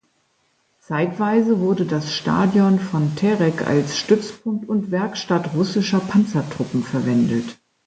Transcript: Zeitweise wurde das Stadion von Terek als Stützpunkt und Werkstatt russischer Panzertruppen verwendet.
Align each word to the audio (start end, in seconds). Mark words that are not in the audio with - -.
Zeitweise 0.79 1.59
wurde 1.59 1.85
das 1.85 2.11
Stadion 2.11 2.79
von 2.79 3.15
Terek 3.15 3.67
als 3.67 3.99
Stützpunkt 3.99 4.67
und 4.67 4.89
Werkstatt 4.89 5.53
russischer 5.53 5.99
Panzertruppen 5.99 6.81
verwendet. 6.83 7.59